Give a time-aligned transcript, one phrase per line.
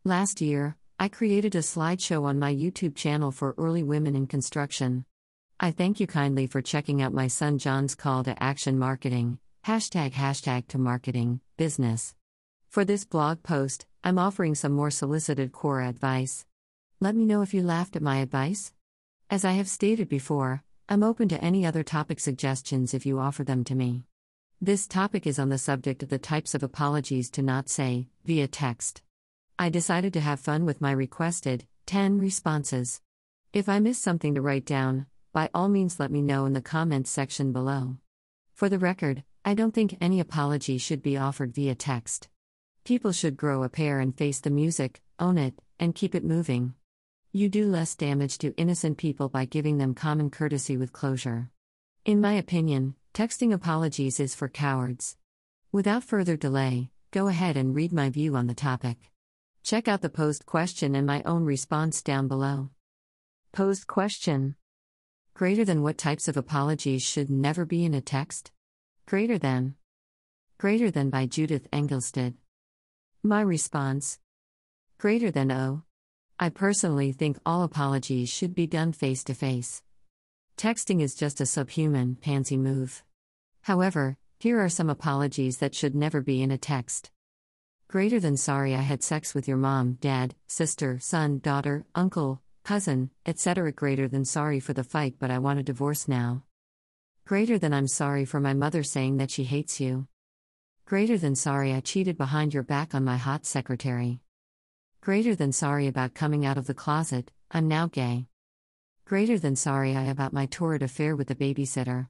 [0.04, 5.04] Last year, I created a slideshow on my YouTube channel for early women in construction.
[5.58, 10.12] I thank you kindly for checking out my son John's call to action marketing, hashtag
[10.12, 12.14] hashtag to marketing, business.
[12.68, 16.46] For this blog post, I'm offering some more solicited Quora advice.
[17.00, 18.72] Let me know if you laughed at my advice.
[19.30, 23.44] As I have stated before, I'm open to any other topic suggestions if you offer
[23.44, 24.06] them to me.
[24.58, 28.48] This topic is on the subject of the types of apologies to not say via
[28.48, 29.02] text.
[29.58, 33.02] I decided to have fun with my requested 10 responses.
[33.52, 35.04] If I miss something to write down,
[35.34, 37.98] by all means let me know in the comments section below.
[38.54, 42.30] For the record, I don't think any apology should be offered via text.
[42.82, 46.72] People should grow a pair and face the music, own it, and keep it moving.
[47.32, 51.50] You do less damage to innocent people by giving them common courtesy with closure.
[52.06, 55.18] In my opinion, texting apologies is for cowards.
[55.70, 59.10] Without further delay, go ahead and read my view on the topic.
[59.62, 62.70] Check out the posed question and my own response down below.
[63.52, 64.56] Posed question
[65.34, 68.52] Greater than what types of apologies should never be in a text?
[69.06, 69.74] Greater than.
[70.56, 72.36] Greater than by Judith Engelstad.
[73.22, 74.18] My response
[74.96, 75.82] Greater than O.
[76.40, 79.82] I personally think all apologies should be done face to face.
[80.56, 83.02] Texting is just a subhuman, pansy move.
[83.62, 87.10] However, here are some apologies that should never be in a text.
[87.88, 93.10] Greater than sorry I had sex with your mom, dad, sister, son, daughter, uncle, cousin,
[93.26, 93.72] etc.
[93.72, 96.44] Greater than sorry for the fight but I want a divorce now.
[97.26, 100.06] Greater than I'm sorry for my mother saying that she hates you.
[100.84, 104.20] Greater than sorry I cheated behind your back on my hot secretary.
[105.00, 108.26] Greater than sorry about coming out of the closet, I'm now gay.
[109.06, 112.08] Greater than sorry I about my torrid affair with the babysitter.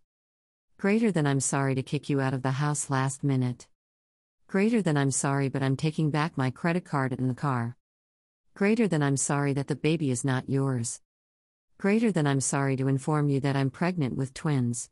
[0.79, 3.69] Greater than I'm sorry to kick you out of the house last minute.
[4.49, 7.77] Greater than I'm sorry but I'm taking back my credit card in the car.
[8.55, 11.01] Greater than I'm sorry that the baby is not yours.
[11.79, 14.91] Greater than I'm sorry to inform you that I'm pregnant with twins.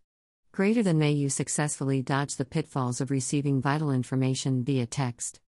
[0.53, 5.41] Greater than may you successfully dodge the pitfalls of receiving vital information via text.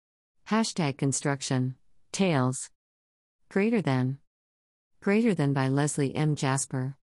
[0.49, 1.75] Hashtag construction.
[2.13, 2.71] Tales.
[3.49, 4.19] Greater than.
[5.03, 6.35] Greater than by Leslie M.
[6.35, 6.97] Jasper.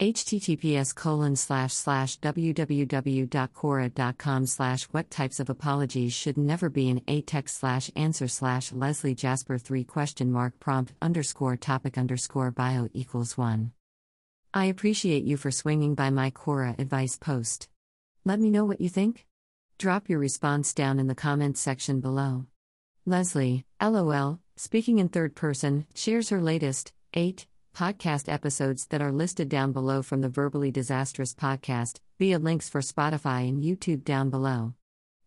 [0.00, 7.20] https colon slash slash www.quora.com slash what types of apologies should never be in a
[7.20, 13.38] text slash answer slash Leslie Jasper 3 question mark prompt underscore topic underscore bio equals
[13.38, 13.72] 1.
[14.52, 17.68] I appreciate you for swinging by my Quora advice post.
[18.24, 19.26] Let me know what you think.
[19.78, 22.46] Drop your response down in the comments section below.
[23.06, 29.48] Leslie, LOL, speaking in third person, shares her latest, 8, podcast episodes that are listed
[29.48, 34.74] down below from the Verbally Disastrous podcast, via links for Spotify and YouTube down below.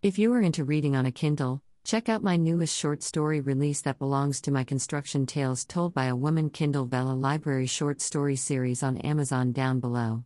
[0.04, 3.82] If you are into reading on a Kindle, check out my newest short story release
[3.82, 8.36] that belongs to my construction tales told by a woman Kindle Vella Library short story
[8.36, 10.26] series on Amazon down below.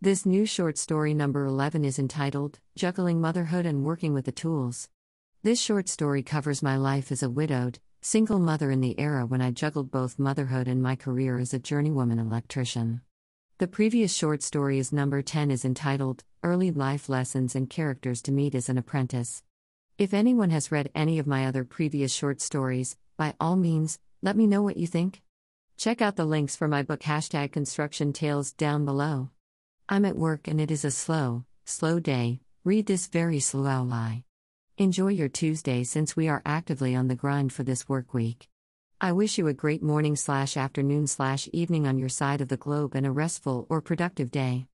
[0.00, 4.88] This new short story number 11 is entitled Juggling Motherhood and Working with the Tools.
[5.44, 9.42] This short story covers my life as a widowed, single mother in the era when
[9.42, 13.02] I juggled both motherhood and my career as a journeywoman electrician.
[13.58, 18.32] The previous short story is number 10 is entitled Early Life Lessons and Characters to
[18.32, 19.42] Meet as an Apprentice.
[19.98, 24.38] If anyone has read any of my other previous short stories, by all means, let
[24.38, 25.20] me know what you think.
[25.76, 29.28] Check out the links for my book hashtag construction tales down below.
[29.90, 32.40] I'm at work and it is a slow, slow day.
[32.64, 34.24] Read this very slow lie.
[34.76, 38.48] Enjoy your Tuesday since we are actively on the grind for this work week.
[39.00, 42.56] I wish you a great morning slash afternoon slash evening on your side of the
[42.56, 44.66] globe and a restful or productive day.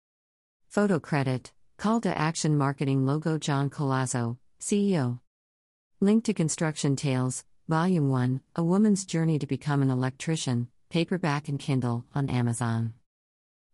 [0.68, 5.18] Photo credit Call to Action Marketing Logo John Colazzo, CEO.
[5.98, 11.58] Link to Construction Tales, Volume 1 A Woman's Journey to Become an Electrician, paperback and
[11.58, 12.94] Kindle, on Amazon.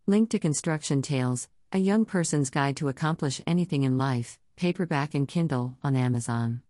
[0.07, 5.27] Link to Construction Tales A Young Person's Guide to Accomplish Anything in Life, paperback and
[5.27, 6.61] Kindle, on Amazon.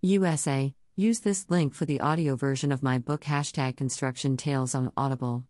[0.00, 4.92] USA, use this link for the audio version of my book hashtag construction tales on
[4.96, 5.44] Audible.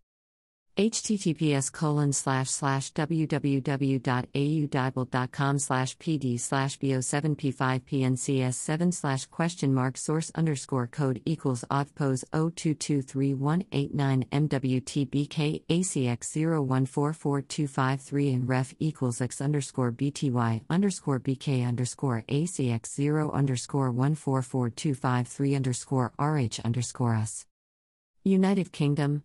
[0.77, 11.21] Https colon slash slash www.audible.com slash pd slash bo7p5pncs7 slash question mark source underscore code
[11.27, 22.25] equals authpose 0223189 mwtbk acx 0144253 and ref equals x underscore bty underscore bk underscore
[22.29, 27.45] acx 0 underscore 144253 underscore rh underscore us
[28.25, 29.25] United Kingdom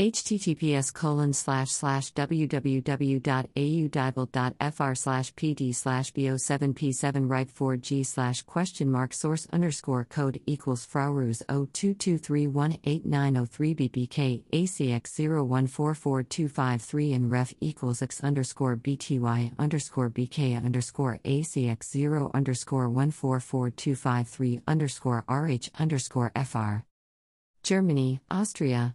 [0.00, 9.46] https colon slash slash www.audible.fr slash pd slash bo7p7 right 4g slash question mark source
[9.52, 20.08] underscore code equals fraurus 022318903 bbk acx 0144253 and ref equals x underscore bty underscore
[20.08, 26.76] bk underscore acx 0 underscore 144253 underscore rh underscore fr
[27.62, 28.94] Germany, Austria,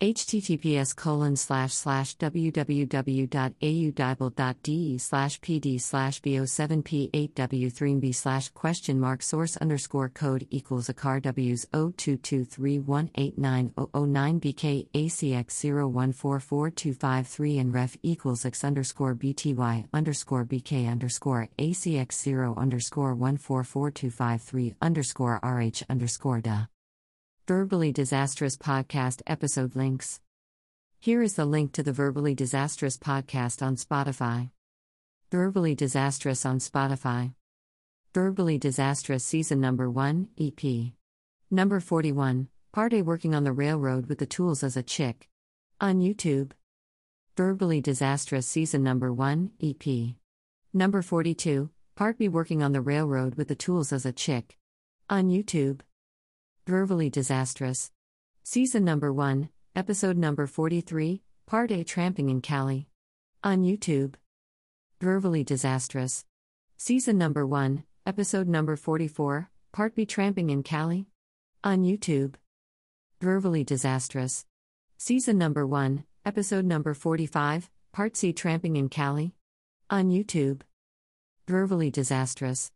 [0.00, 10.46] https colon slash slash www.audible.de slash pd slash bo7p8w3b slash question mark source underscore code
[10.50, 20.46] equals a car w's 0223189009 bk acx 0144253 and ref equals x underscore bty underscore
[20.46, 26.64] bk underscore acx 0 underscore 144253 underscore rh underscore da
[27.48, 30.20] Verbally Disastrous Podcast episode links.
[31.00, 34.50] Here is the link to the Verbally Disastrous podcast on Spotify.
[35.32, 37.34] Verbally Disastrous on Spotify.
[38.14, 40.92] Verbally Disastrous Season Number 1, EP.
[41.50, 45.28] Number 41, Part A Working on the Railroad with the Tools as a Chick.
[45.80, 46.52] On YouTube.
[47.36, 50.14] Verbally Disastrous Season Number 1, EP.
[50.72, 54.56] Number 42, Part B Working on the Railroad with the Tools as a Chick.
[55.08, 55.80] On YouTube.
[56.70, 57.90] Verbally Disastrous.
[58.44, 62.86] Season number 1, episode number 43, part A Tramping in Cali.
[63.42, 64.14] On YouTube.
[65.00, 66.24] Verbally Disastrous.
[66.76, 71.08] Season number 1, episode number 44, part B Tramping in Cali.
[71.64, 72.36] On YouTube.
[73.20, 74.46] Verbally Disastrous.
[74.96, 79.34] Season number 1, episode number 45, part C Tramping in Cali.
[79.90, 80.60] On YouTube.
[81.48, 82.70] Verbally Disastrous.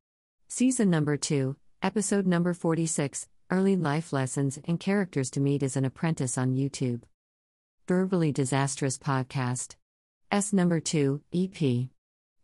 [0.49, 5.85] Season number 2, episode number 46, Early Life Lessons and Characters to Meet as an
[5.85, 7.03] Apprentice on YouTube.
[7.87, 9.77] Verbally Disastrous Podcast.
[10.31, 11.89] S number 2, EP.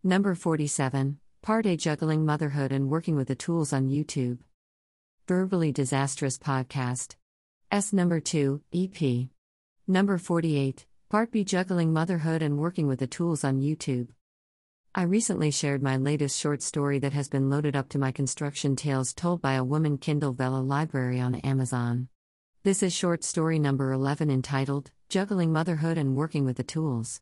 [0.04, 4.38] Number 47, Part A Juggling Motherhood and Working with the Tools on YouTube.
[5.26, 7.16] Verbally Disastrous Podcast.
[7.72, 9.28] S number 2, EP.
[9.88, 14.08] Number 48, Part B Juggling Motherhood and Working with the Tools on YouTube.
[14.92, 18.74] I recently shared my latest short story that has been loaded up to my construction
[18.74, 22.08] tales told by a woman Kindle Vella library on Amazon.
[22.64, 27.20] This is short story number 11 entitled Juggling Motherhood and Working with the Tools.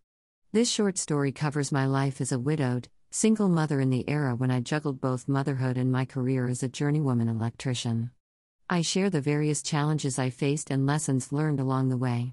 [0.51, 4.51] This short story covers my life as a widowed, single mother in the era when
[4.51, 8.13] I juggled both motherhood and my career as a journeywoman electrician.
[8.71, 12.33] I share the various challenges I faced and lessons learned along the way.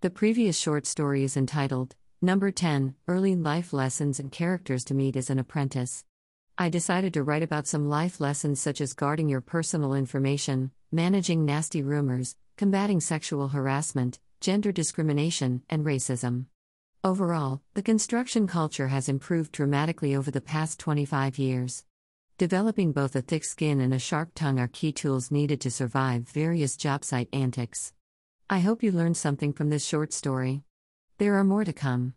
[0.00, 5.16] The previous short story is entitled Number 10 Early Life Lessons and Characters to Meet
[5.16, 6.04] as an Apprentice.
[6.56, 11.44] I decided to write about some life lessons such as guarding your personal information, managing
[11.44, 16.44] nasty rumors, combating sexual harassment, gender discrimination, and racism.
[17.02, 21.84] Overall, the construction culture has improved dramatically over the past 25 years.
[22.38, 26.28] Developing both a thick skin and a sharp tongue are key tools needed to survive
[26.28, 27.92] various job site antics.
[28.48, 30.62] I hope you learned something from this short story.
[31.22, 32.14] There are more to come.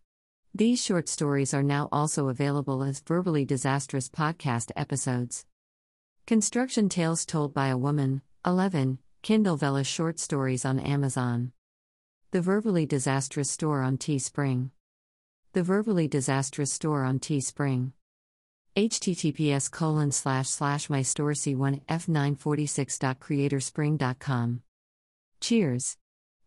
[0.56, 5.46] These short stories are now also available as verbally disastrous podcast episodes.
[6.26, 11.52] Construction Tales Told by a Woman, 11, Kindle Vella Short Stories on Amazon.
[12.32, 14.72] The Verbally Disastrous Store on Teespring.
[15.54, 17.92] The Verbally Disastrous Store on Teespring.
[18.76, 24.62] https colon slash slash my store c1 f946.creatorspring.com
[25.42, 25.98] Cheers.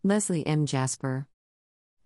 [0.02, 0.66] Leslie M.
[0.66, 1.28] Jasper.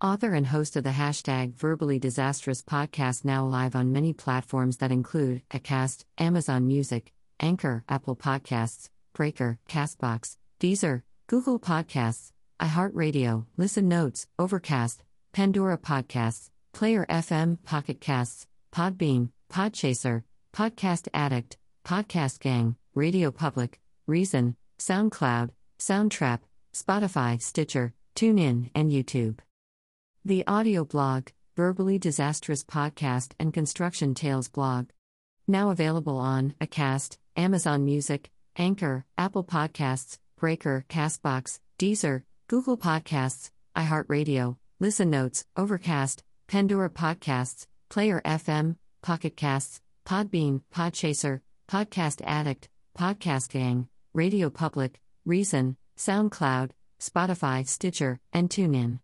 [0.03, 4.91] Author and host of the hashtag Verbally Disastrous podcast, now live on many platforms that
[4.91, 14.27] include Acast, Amazon Music, Anchor, Apple Podcasts, Breaker, Castbox, Deezer, Google Podcasts, iHeartRadio, Listen Notes,
[14.41, 23.79] Overcast, Pandora Podcasts, Player FM, Pocket Casts, Podbean, Podchaser, Podcast Addict, Podcast Gang, Radio Public,
[24.09, 26.41] Reason, SoundCloud, Soundtrap,
[26.75, 29.39] Spotify, Stitcher, TuneIn, and YouTube.
[30.25, 34.91] The audio blog, Verbally Disastrous Podcast and Construction Tales blog.
[35.49, 44.59] Now available on Acast, Amazon Music, Anchor, Apple Podcasts, Breaker, Castbox, Deezer, Google Podcasts, iHeartRadio,
[44.79, 53.89] Listen Notes, Overcast, Pandora Podcasts, Player FM, Pocket Casts, Podbean, Podchaser, Podcast Addict, Podcast Gang,
[54.15, 59.01] Radio Public, Reason, SoundCloud, Spotify, Stitcher, and TuneIn.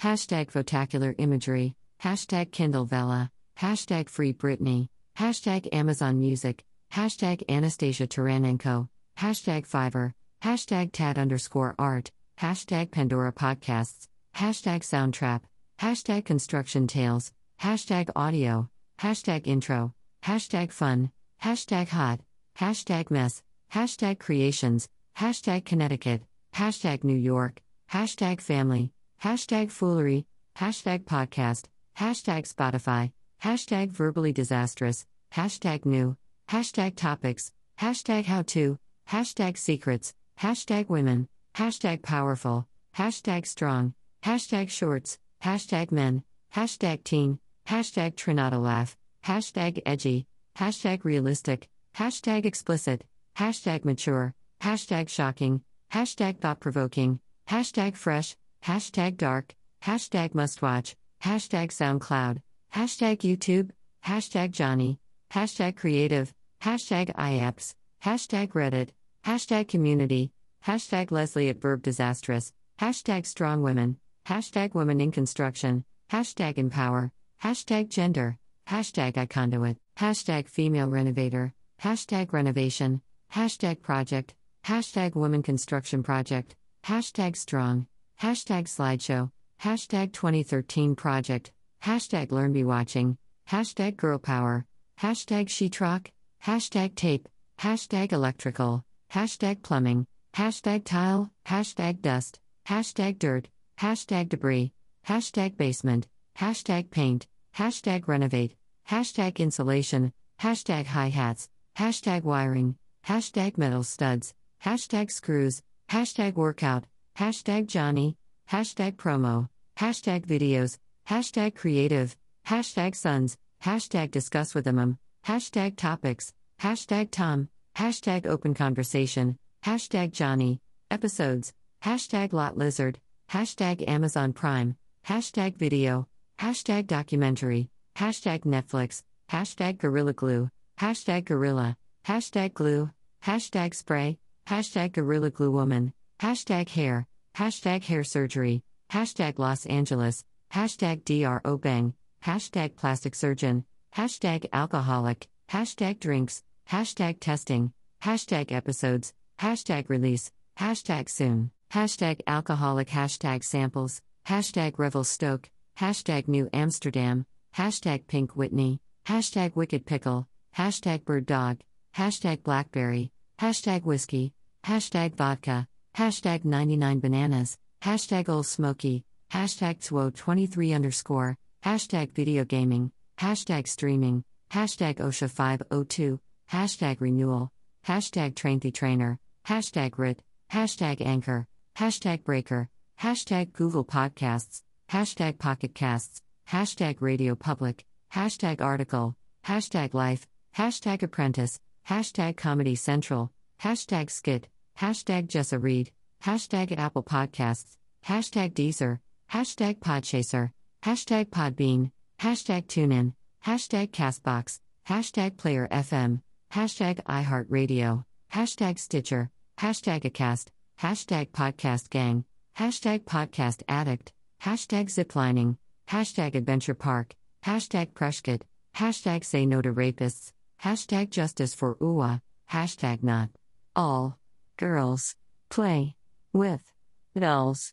[0.00, 4.88] Hashtag Photacular Imagery, Hashtag Kindle Vella, Hashtag Free Britney,
[5.18, 8.88] Hashtag Amazon Music, Hashtag Anastasia Taranenko,
[9.18, 15.42] Hashtag Fiverr, Hashtag Tad underscore art, Hashtag Pandora Podcasts, Hashtag Soundtrap,
[15.78, 19.92] Hashtag Construction Tales, Hashtag Audio, Hashtag Intro,
[20.24, 22.20] Hashtag Fun, Hashtag Hot,
[22.58, 24.88] Hashtag Mess, Hashtag Creations,
[25.18, 26.22] Hashtag Connecticut,
[26.54, 27.60] Hashtag New York,
[27.92, 30.24] Hashtag Family, Hashtag Foolery,
[30.56, 31.66] Hashtag Podcast,
[31.98, 33.12] Hashtag Spotify,
[33.42, 36.16] Hashtag Verbally Disastrous, Hashtag New,
[36.48, 38.78] Hashtag Topics, Hashtag How To,
[39.10, 46.24] Hashtag Secrets, Hashtag Women, Hashtag Powerful, Hashtag Strong, Hashtag Shorts, Hashtag Men,
[46.54, 48.96] Hashtag Teen, Hashtag Trinata Laugh,
[49.26, 53.04] Hashtag Edgy, Hashtag Realistic, Hashtag Explicit,
[53.36, 55.60] Hashtag Mature, Hashtag Shocking,
[55.92, 62.42] Hashtag Thought Provoking, Hashtag Fresh, Hashtag Dark, Hashtag Mustwatch, Hashtag SoundCloud,
[62.74, 63.70] Hashtag YouTube,
[64.04, 64.98] Hashtag Johnny,
[65.32, 67.74] Hashtag Creative, Hashtag IAPS,
[68.04, 68.90] Hashtag Reddit,
[69.24, 70.32] Hashtag Community,
[70.66, 77.12] Hashtag Leslie at Verb Disastrous, Hashtag Strong Women, Hashtag Women in Construction, Hashtag Empower,
[77.42, 78.38] Hashtag Gender,
[78.68, 83.00] Hashtag iConduit, Hashtag Female Renovator, Hashtag Renovation,
[83.32, 87.86] Hashtag Project, Hashtag Woman Construction Project, Hashtag Strong,
[88.20, 89.30] Hashtag Slideshow,
[89.62, 93.16] Hashtag 2013 Project, Hashtag LearnBeWatching,
[93.48, 94.66] Hashtag Girl Power,
[95.00, 96.08] Hashtag Sheetrock,
[96.44, 103.48] Hashtag Tape, Hashtag Electrical, Hashtag Plumbing, Hashtag Tile, Hashtag Dust, Hashtag Dirt,
[103.80, 104.74] Hashtag Debris,
[105.08, 106.06] Hashtag Basement,
[106.38, 108.54] Hashtag Paint, Hashtag Renovate,
[108.90, 110.12] Hashtag Insulation,
[110.42, 111.48] Hashtag Hi-Hats,
[111.78, 116.84] Hashtag Wiring, Hashtag Metal Studs, Hashtag Screws, Hashtag Workout,
[117.20, 118.16] Hashtag Johnny,
[118.50, 124.96] Hashtag Promo, Hashtag Videos, Hashtag Creative, Hashtag Sons, Hashtag Discuss with them,
[125.26, 132.98] Hashtag Topics, Hashtag Tom, Hashtag Open Conversation, Hashtag Johnny, Episodes, Hashtag Lot Lizard,
[133.30, 134.74] Hashtag Amazon Prime,
[135.06, 136.08] Hashtag Video,
[136.38, 140.48] Hashtag Documentary, Hashtag Netflix, Hashtag Gorilla Glue,
[140.80, 142.90] Hashtag Gorilla, Hashtag Glue,
[143.22, 147.06] Hashtag Spray, Hashtag Gorilla Glue Woman, Hashtag Hair,
[147.36, 151.94] Hashtag Hair Surgery, Hashtag Los Angeles, Hashtag DRO Bang,
[152.24, 153.64] Hashtag Plastic Surgeon,
[153.96, 157.72] Hashtag Alcoholic, Hashtag Drinks, Hashtag Testing,
[158.02, 167.26] Hashtag Episodes, Hashtag Release, Hashtag Soon, Hashtag Alcoholic, Hashtag Samples, Hashtag Revelstoke, Hashtag New Amsterdam,
[167.56, 171.58] Hashtag Pink Whitney, Hashtag Wicked Pickle, Hashtag Bird Dog,
[171.96, 174.34] Hashtag Blackberry, Hashtag Whiskey,
[174.64, 175.66] Hashtag Vodka,
[175.96, 184.96] Hashtag 99 Bananas, Hashtag Old Smoky, Hashtag TWO23 underscore, Hashtag Video Gaming, Hashtag Streaming, Hashtag
[184.96, 186.20] OSHA 502,
[186.50, 187.50] Hashtag Renewal,
[187.86, 192.68] Hashtag Train the Trainer, Hashtag RIT, Hashtag Anchor, Hashtag Breaker,
[193.00, 202.36] Hashtag Google Podcasts, Hashtag pocketcasts, Hashtag Radio Public, Hashtag Article, Hashtag Life, Hashtag Apprentice, Hashtag
[202.36, 203.32] Comedy Central,
[203.62, 204.48] Hashtag Skit,
[204.80, 205.92] Hashtag Jessa Reed,
[206.24, 213.12] Hashtag Apple Podcasts, Hashtag Deezer, Hashtag Podchaser, Hashtag Podbean, Hashtag TuneIn,
[213.44, 216.22] Hashtag Castbox, Hashtag Player FM,
[216.54, 220.46] Hashtag iHeartRadio, Hashtag Stitcher, Hashtag Acast,
[220.80, 222.24] Hashtag Podcast Gang,
[222.58, 225.58] Hashtag Podcast Addict, Hashtag Ziplining,
[225.88, 230.32] Hashtag Adventure Park, Hashtag Prescott, Hashtag Say No to Rapists,
[230.62, 233.28] Hashtag Justice for UWA, Hashtag Not.
[233.76, 234.18] All
[234.60, 235.16] Girls
[235.48, 235.96] Play
[236.34, 236.70] with
[237.16, 237.72] Nulls.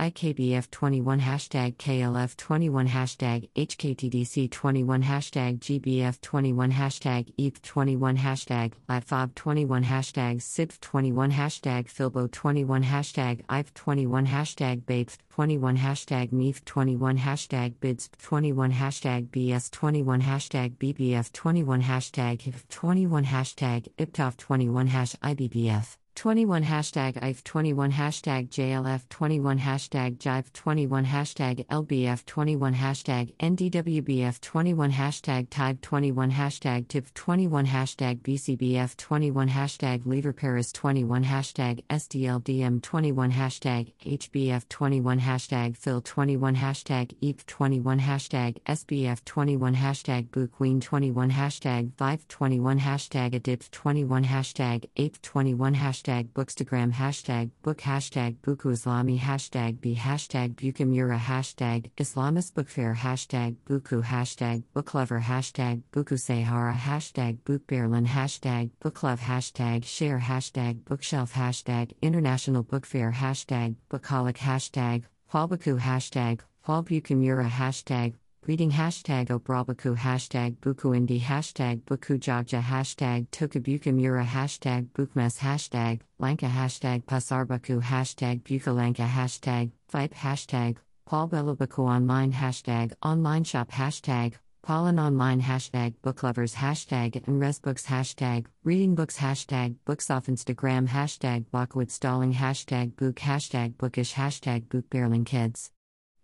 [0.01, 12.83] IKBF21 hashtag KLF21 hashtag HKTDC21 hashtag GBF21 hashtag ETH21 hashtag LATFOB21 hashtag SIDF21 hashtag Filbo21
[12.83, 23.87] hashtag IF21 hashtag BAPE21 hashtag MEF21 hashtag BIDS21 hashtag BS21 hashtag BBF21 hashtag HIF21 hashtag
[23.99, 32.25] IPTOF21 hash IBBF 21 hashtag IF 21 hashtag JLF 21 hashtag Jive 21 hashtag LBF
[32.25, 40.33] 21 hashtag NDWBF 21 hashtag Tide 21 hashtag TIP 21 hashtag BCBF 21 hashtag Lever
[40.33, 48.57] Paris 21 hashtag SDLDM 21 hashtag HBF 21 hashtag Phil 21 hashtag EAP 21 hashtag
[48.67, 55.75] SBF 21 hashtag Boo Queen 21 hashtag Vive 21 hashtag ADIP 21 hashtag APE 21
[55.75, 62.67] hashtag hashtag bookstagram hashtag book hashtag buku islami hashtag b hashtag bukamura hashtag islamist book
[62.67, 70.83] fair hashtag buku hashtag booklover hashtag buku sahara hashtag bookberlin hashtag booklove hashtag share hashtag
[70.85, 78.15] bookshelf hashtag international book fair hashtag bookaholic hashtag Hualbuku hashtag Hualbukamura hashtag
[78.47, 87.79] Reading hashtag Obrabaku hashtag Bukuindi hashtag Bukujagja hashtag Tokabukamura hashtag Bukmes hashtag Lanka hashtag Pasarbaku
[87.83, 96.55] hashtag Bukalanka hashtag Fipe hashtag Paulbelabaku online hashtag online shop hashtag Pollen online hashtag booklovers
[96.55, 103.17] hashtag and resbooks hashtag reading books hashtag books off Instagram hashtag Blockwood stalling hashtag book
[103.17, 105.69] hashtag bookish hashtag bookbarreling kids.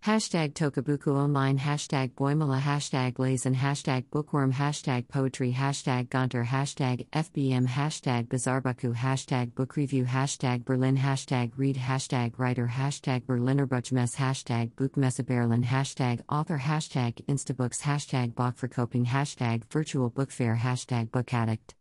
[0.07, 7.67] Hashtag Tokabuku Online Hashtag Boimala Hashtag Lazen Hashtag Bookworm Hashtag Poetry Hashtag Gonter Hashtag FBM
[7.67, 14.71] Hashtag Bizarbaku Hashtag Book Review Hashtag Berlin Hashtag Read Hashtag Writer Hashtag Berliner Buchmesse Hashtag
[14.75, 21.76] Buchmesse Berlin Hashtag Author Hashtag Instabooks Hashtag Bachverkoping Hashtag Virtual Book Fair Hashtag Book Addict